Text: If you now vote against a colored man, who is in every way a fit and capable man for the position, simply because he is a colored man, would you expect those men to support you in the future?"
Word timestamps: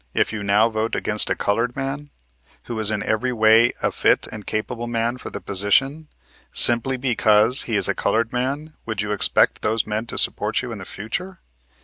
If 0.15 0.33
you 0.33 0.41
now 0.41 0.67
vote 0.67 0.95
against 0.95 1.29
a 1.29 1.35
colored 1.35 1.75
man, 1.75 2.09
who 2.63 2.79
is 2.79 2.89
in 2.89 3.03
every 3.03 3.31
way 3.31 3.71
a 3.83 3.91
fit 3.91 4.25
and 4.31 4.47
capable 4.47 4.87
man 4.87 5.19
for 5.19 5.29
the 5.29 5.39
position, 5.39 6.07
simply 6.51 6.97
because 6.97 7.61
he 7.69 7.75
is 7.75 7.87
a 7.87 7.93
colored 7.93 8.33
man, 8.33 8.73
would 8.87 9.03
you 9.03 9.11
expect 9.11 9.61
those 9.61 9.85
men 9.85 10.07
to 10.07 10.17
support 10.17 10.63
you 10.63 10.71
in 10.71 10.79
the 10.79 10.85
future?" 10.85 11.37